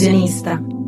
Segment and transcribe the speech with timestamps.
[0.00, 0.79] Illusionista.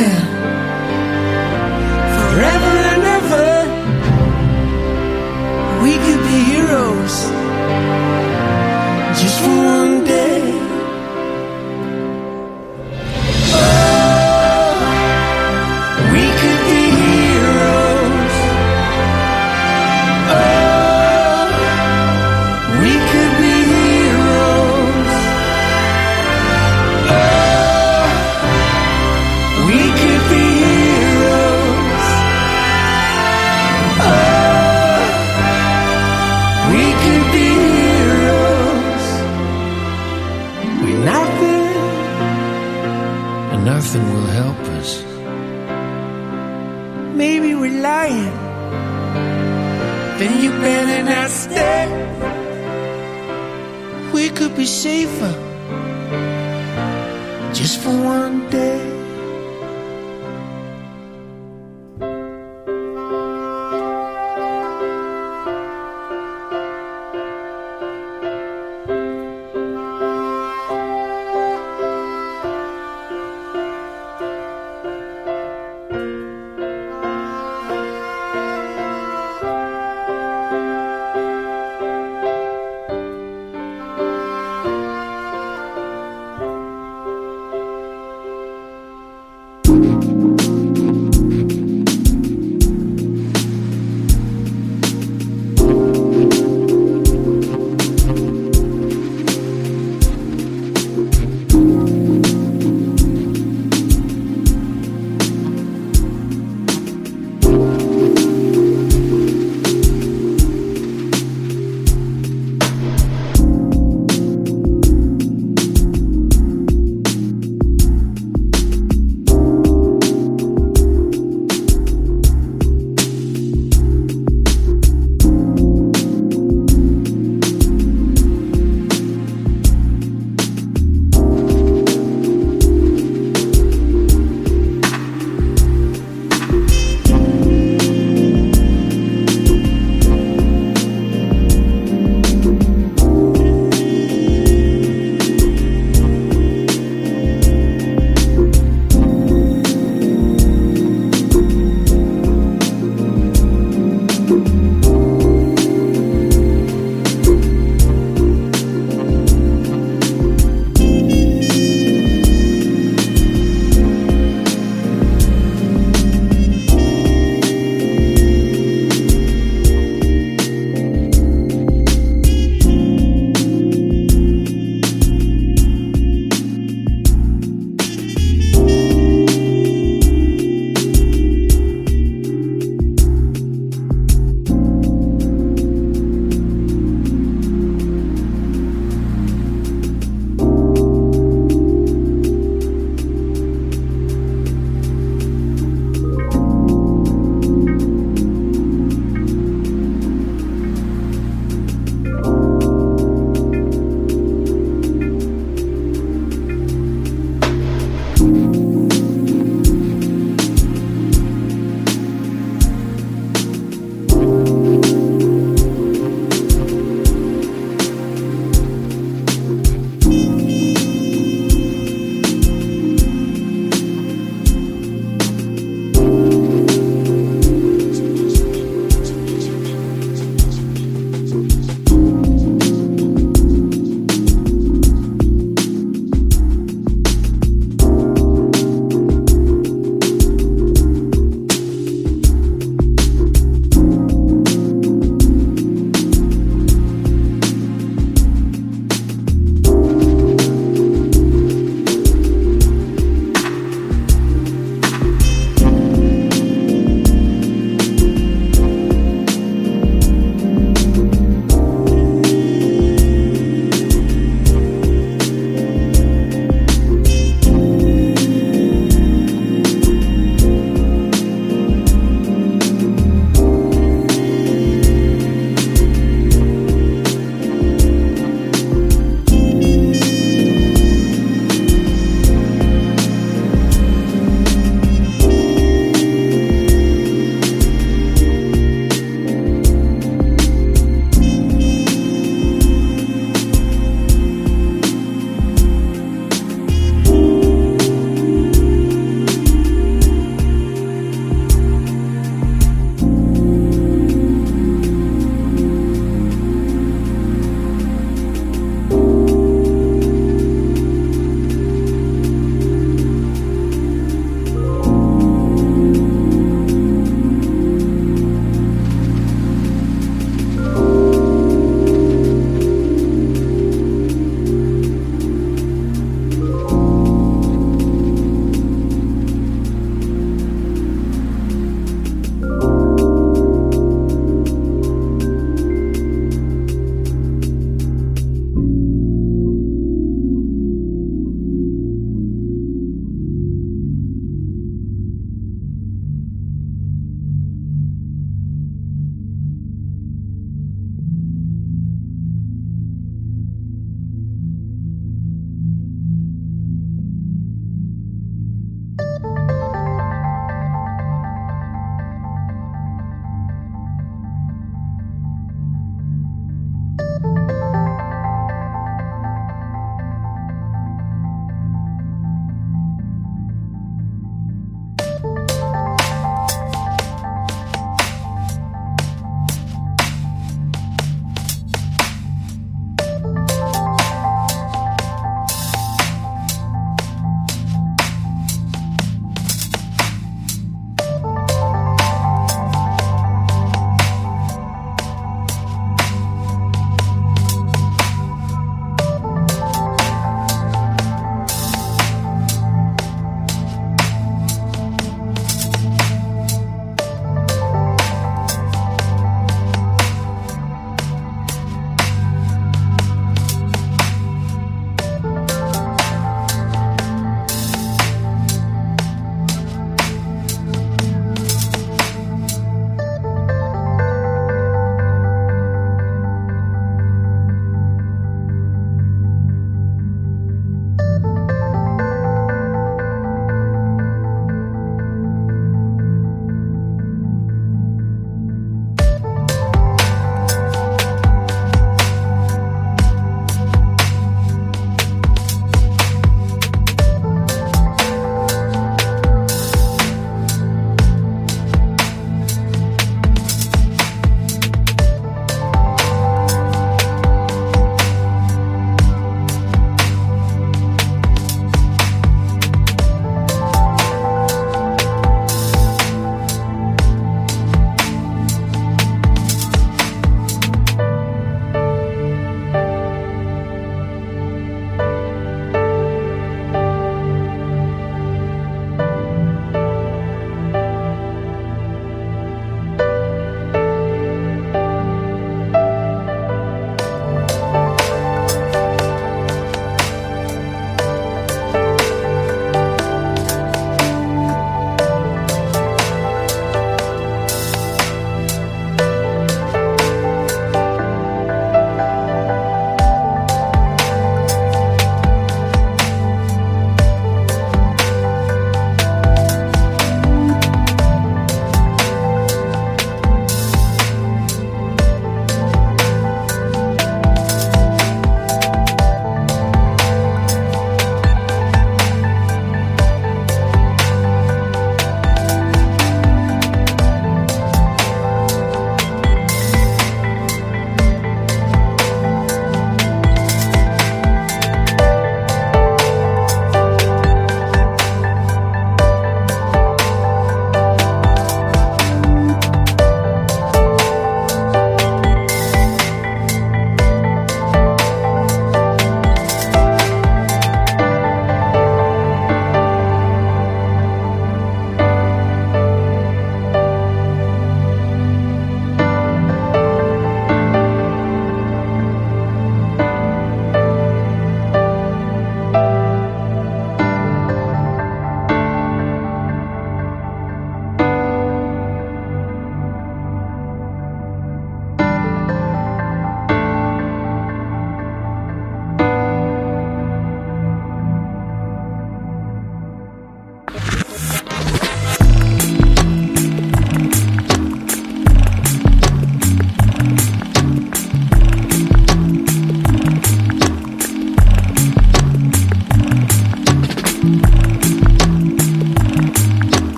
[0.00, 0.39] terre.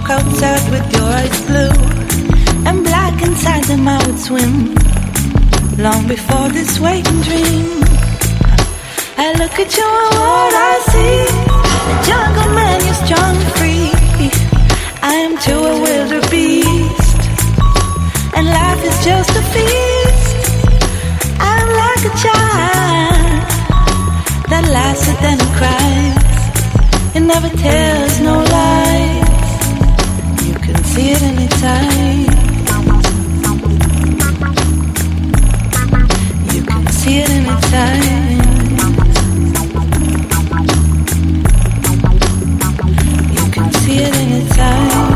[0.00, 1.72] walk outside with your eyes blue
[2.68, 4.74] and black inside them I would swim.
[5.78, 7.82] Long before this waking dream
[9.16, 11.18] I look at you and what I see.
[11.88, 13.90] The jungle man you're strong and free.
[15.02, 17.20] I am too a wilder beast.
[18.36, 20.34] And life is just a feast.
[21.40, 23.40] I'm like a child
[24.50, 27.16] that laughs and then cries.
[27.16, 29.27] It never tells no lies
[30.98, 32.24] see it anytime.
[36.52, 37.30] You can see it.
[43.36, 45.07] You can see it anytime.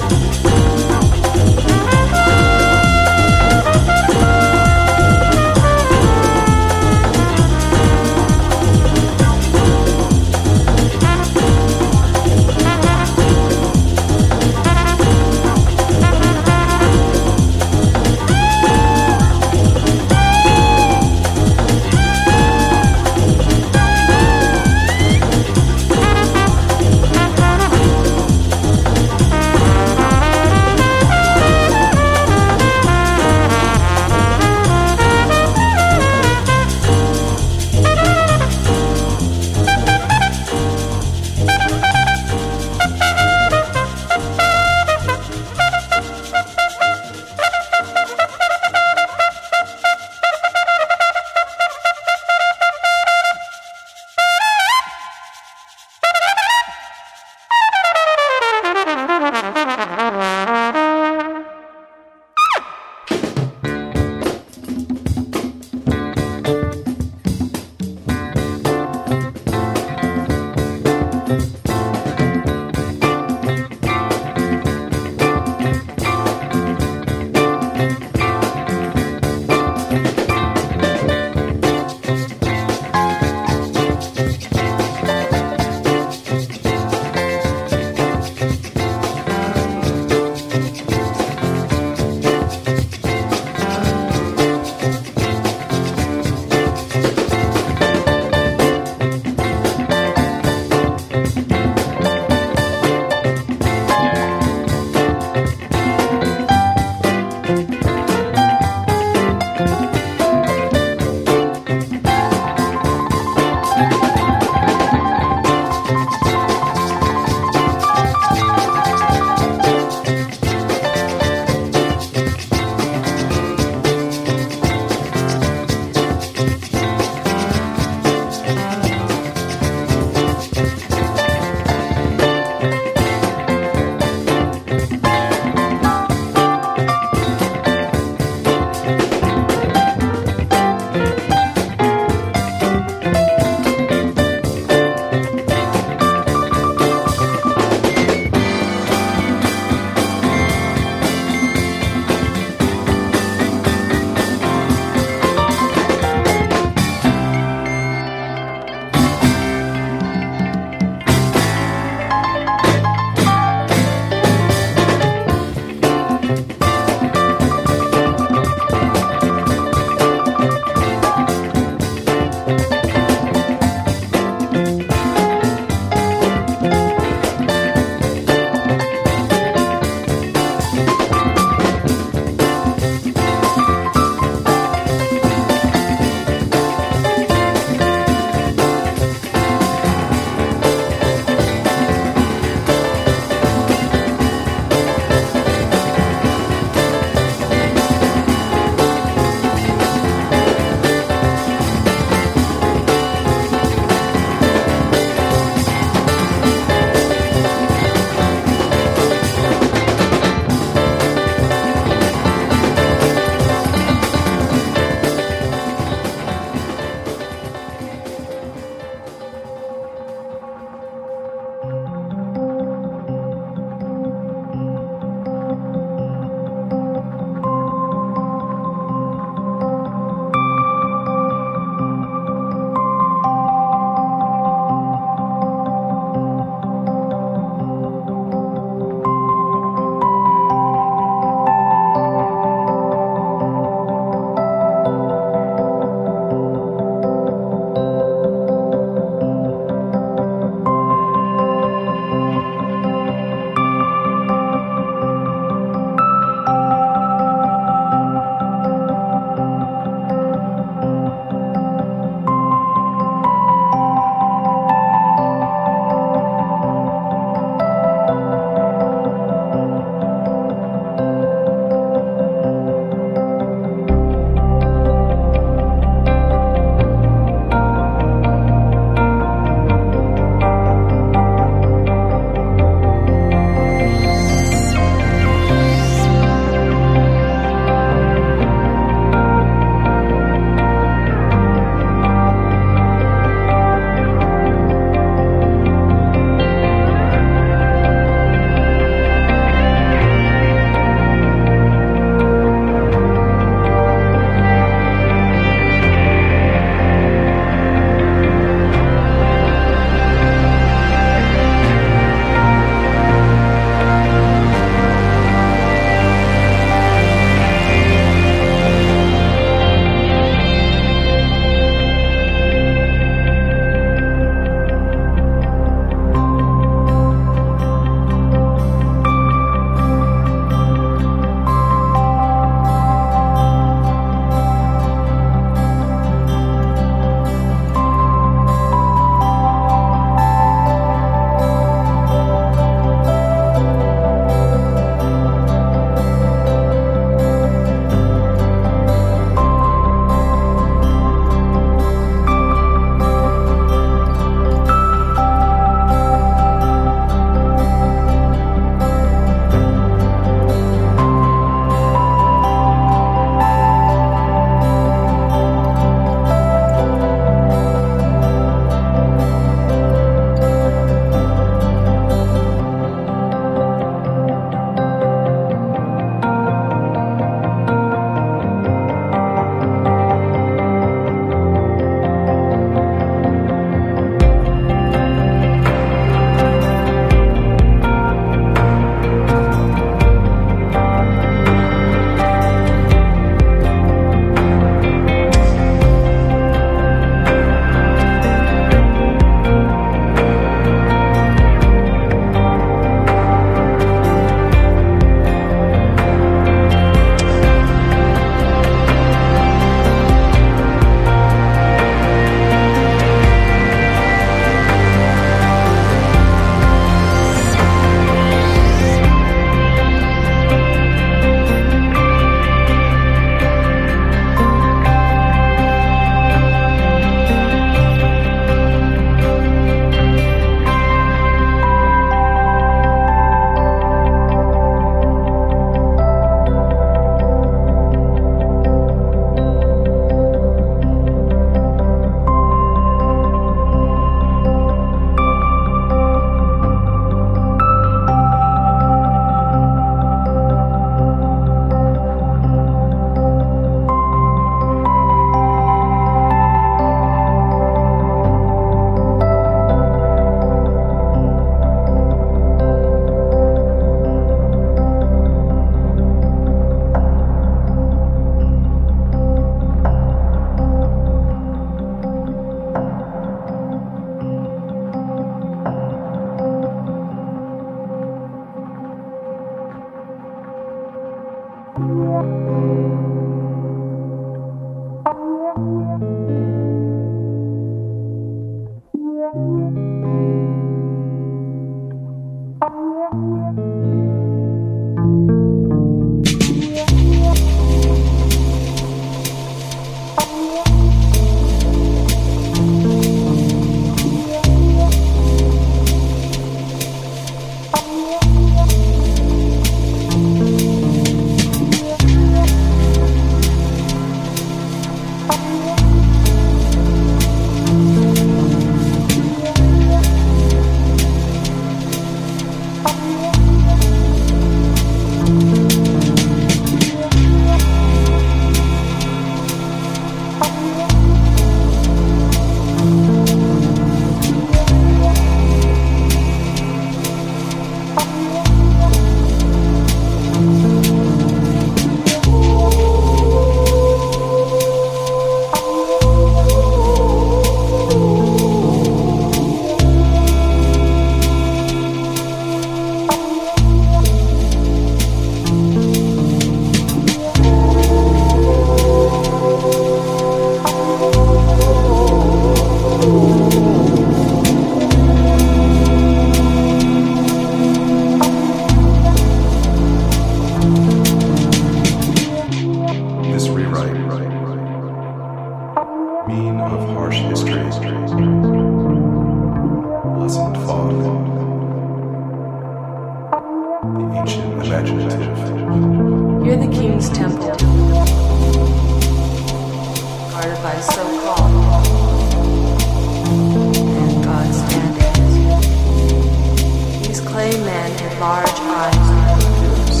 [597.80, 600.00] man in large eyes and.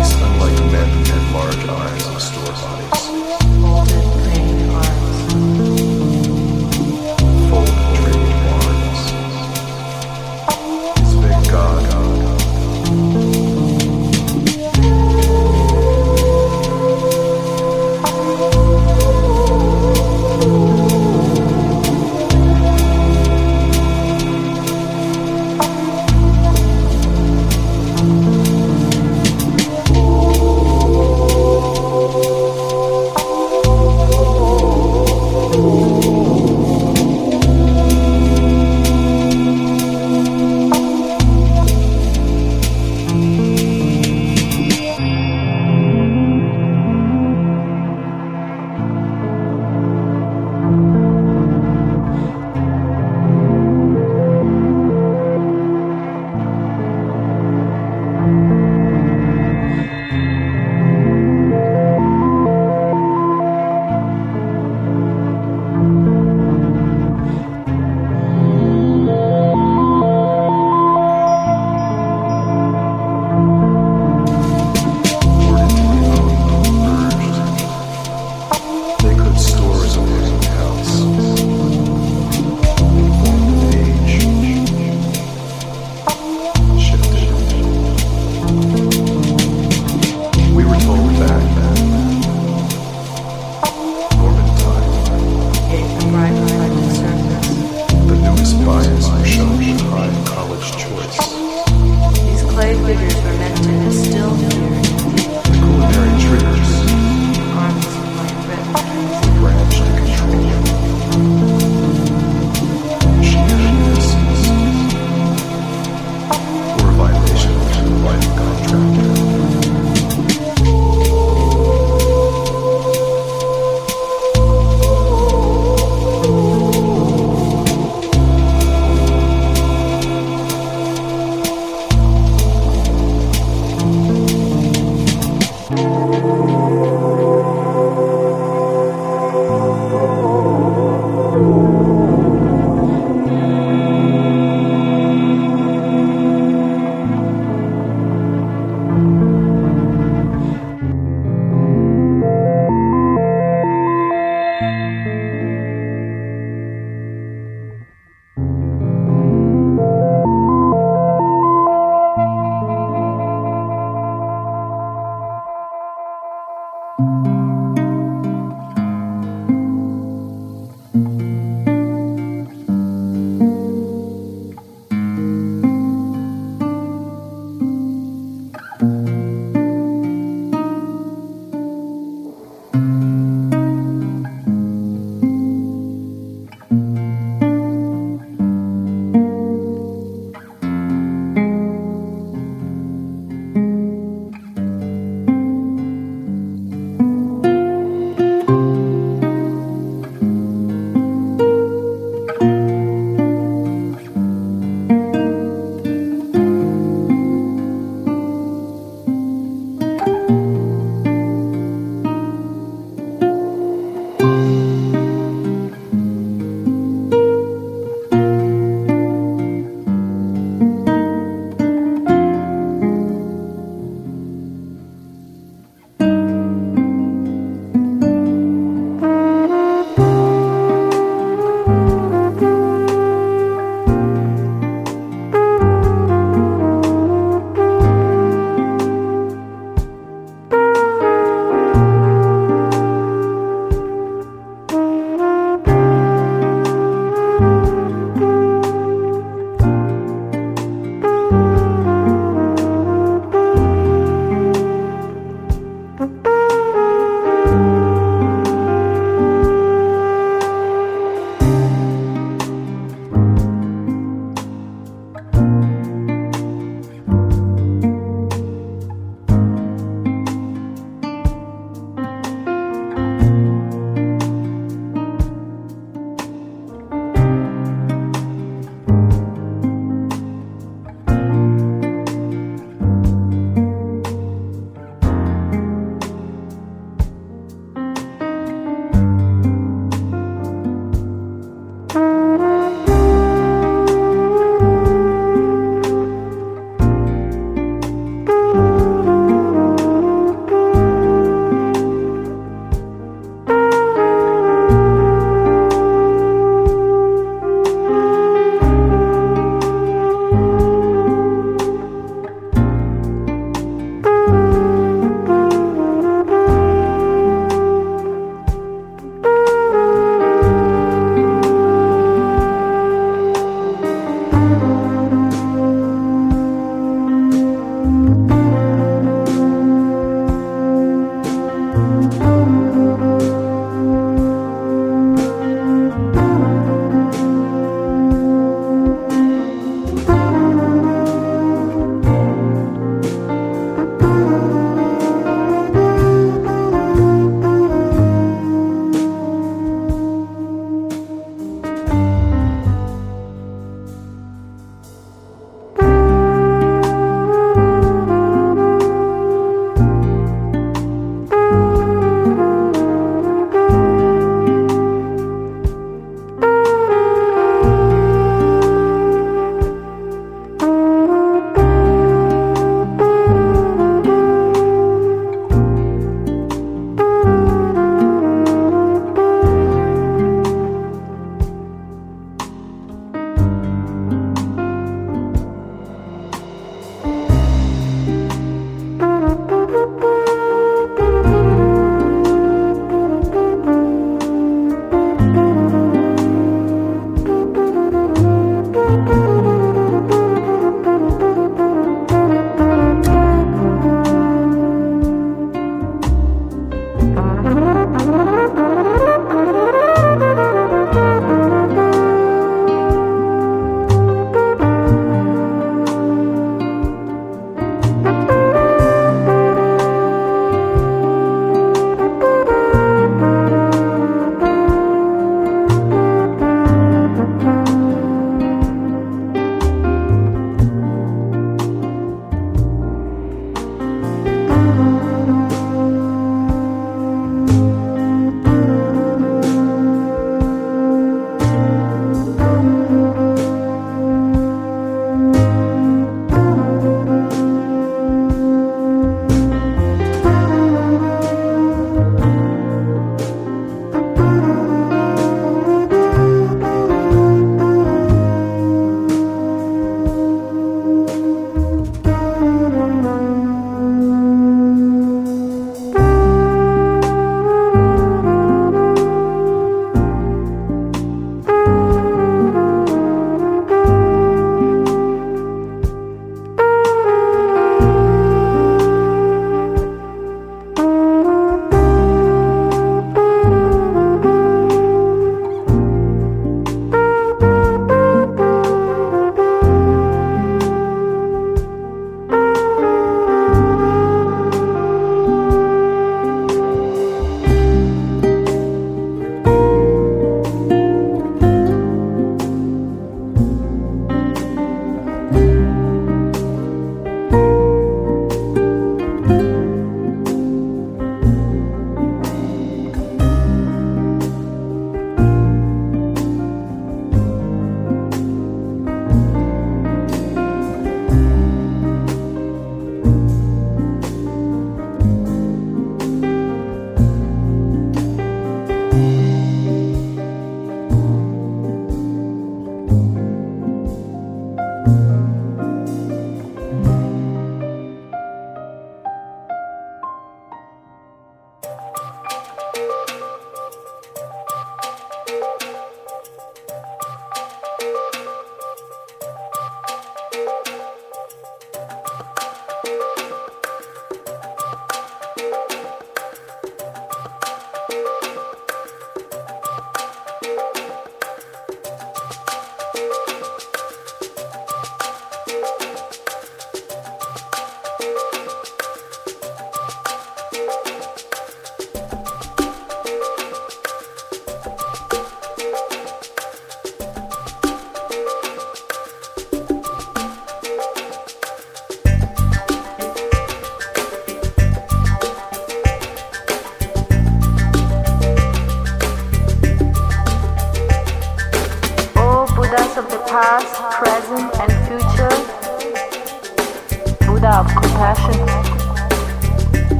[0.00, 3.01] It's unlike men in large eyes of store bodies.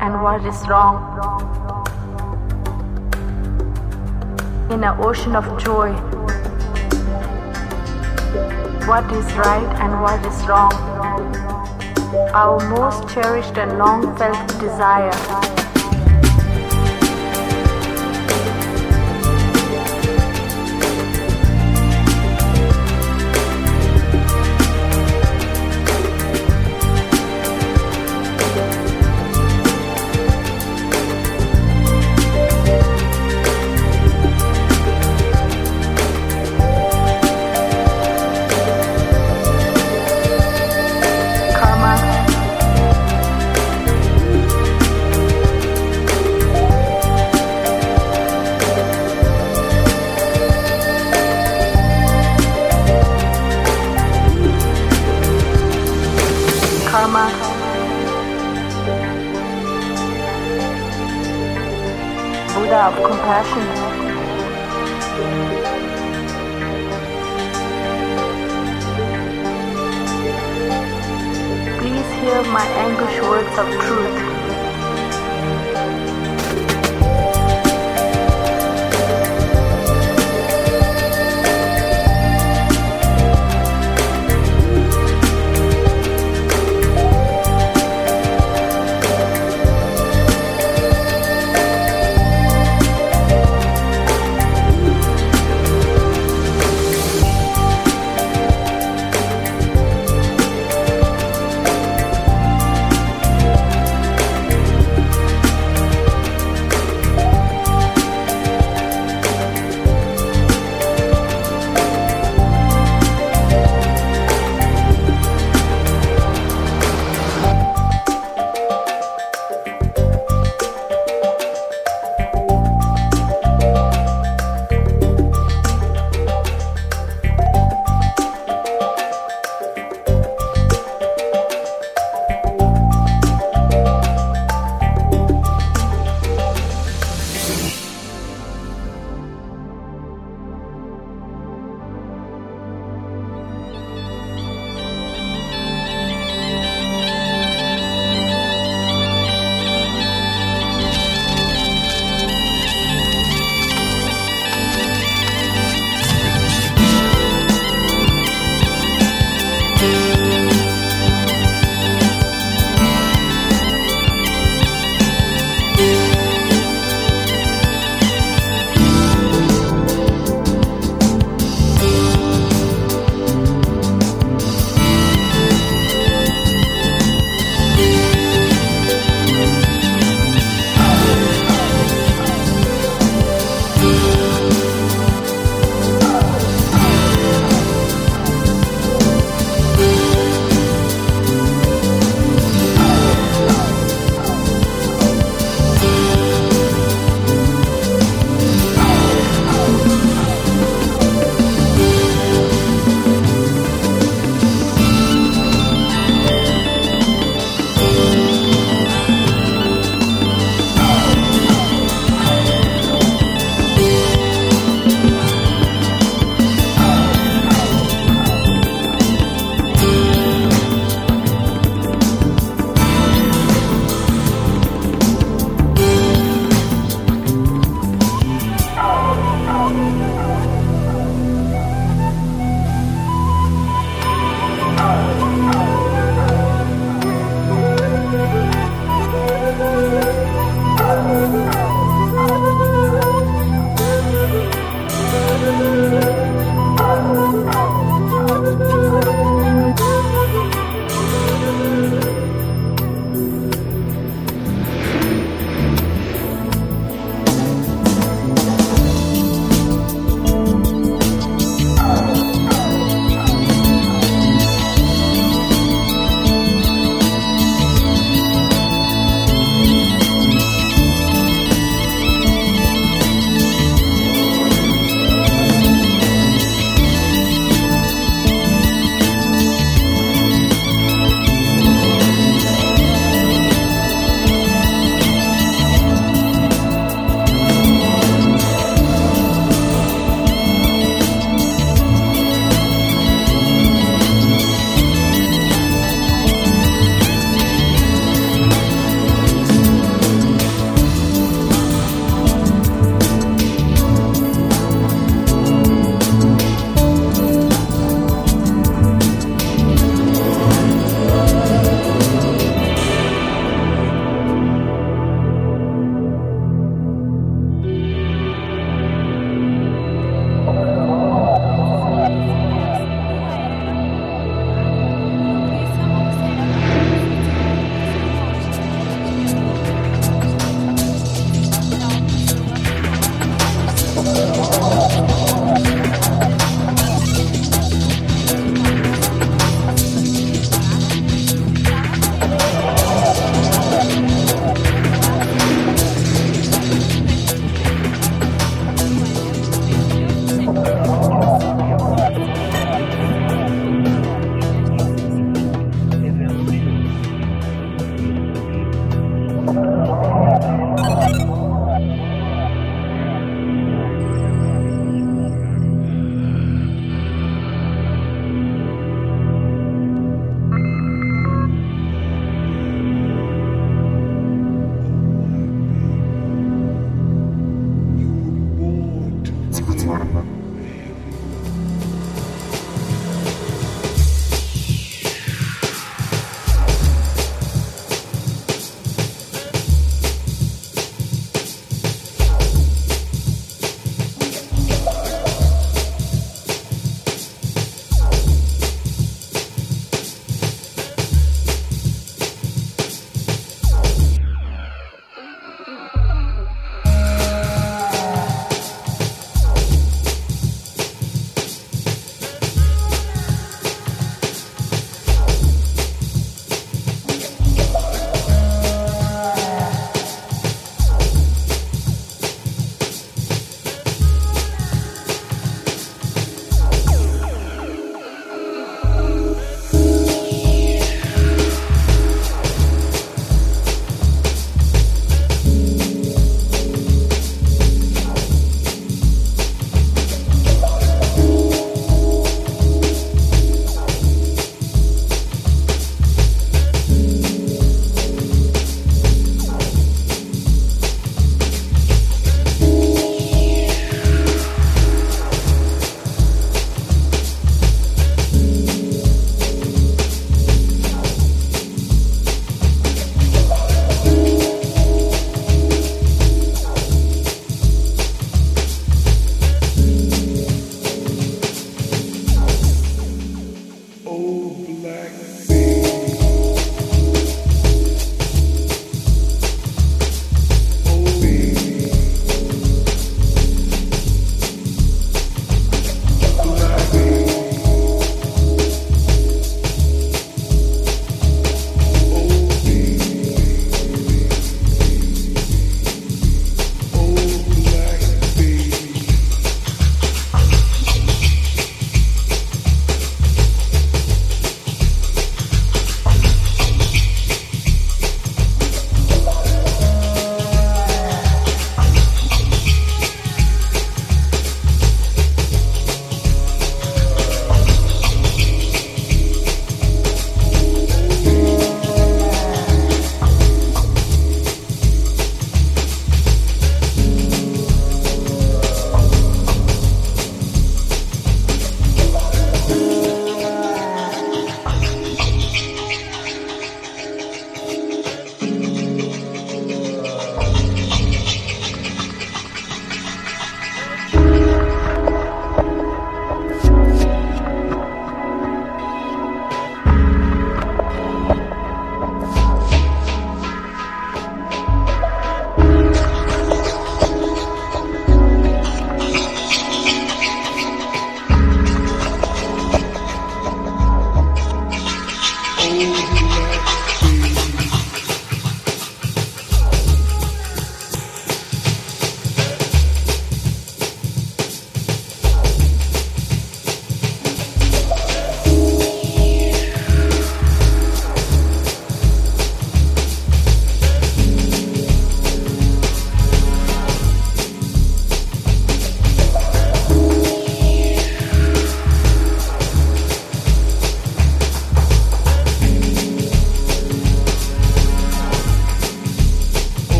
[0.00, 0.96] and what is wrong.
[4.70, 5.92] In an ocean of joy,
[8.88, 10.72] what is right and what is wrong.
[12.32, 15.59] Our most cherished and long felt desire.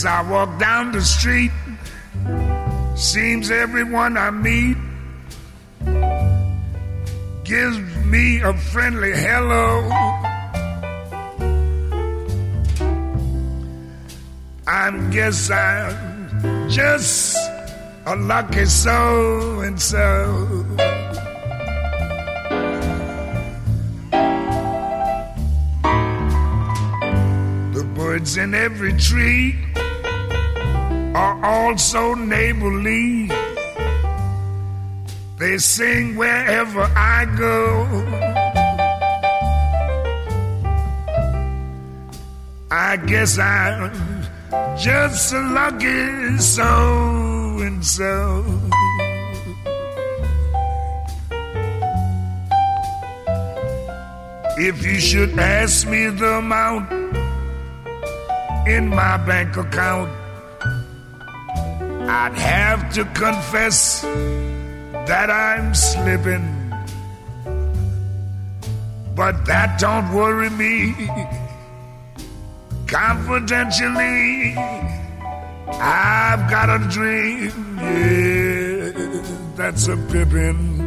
[0.00, 1.50] Yes, I walk down the street.
[2.96, 4.78] Seems everyone I meet
[7.44, 9.90] gives me a friendly hello.
[14.66, 17.36] I guess I'm just
[18.06, 20.64] a lucky so and so.
[27.74, 29.69] The birds in every tree
[31.70, 33.30] also neighborly.
[35.38, 37.62] They sing wherever I go.
[42.72, 43.94] I guess I'm
[44.76, 46.72] just a lucky so
[47.66, 48.18] and so.
[54.58, 56.90] If you should ask me the amount
[58.66, 60.19] in my bank account,
[62.10, 66.44] I'd have to confess that I'm slipping.
[69.14, 70.92] But that don't worry me.
[72.88, 74.56] Confidentially,
[75.78, 77.78] I've got a dream.
[77.78, 78.90] Yeah,
[79.54, 80.80] that's a pippin'.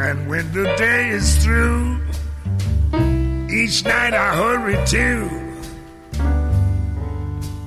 [0.00, 2.00] And when the day is through,
[3.48, 5.43] each night I hurry to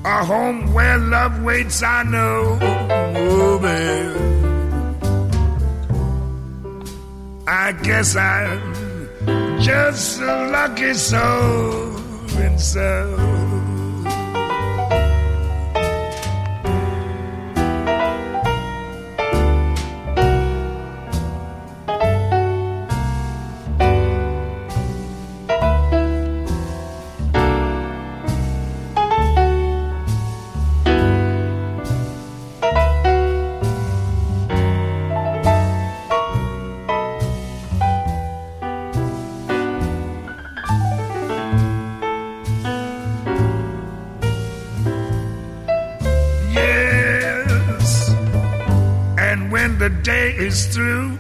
[0.07, 2.57] a home where love waits, I know.
[2.61, 4.27] Oh, man.
[7.47, 8.73] I guess I'm
[9.59, 11.97] just a lucky soul
[12.37, 13.36] and so.
[50.65, 51.16] Through,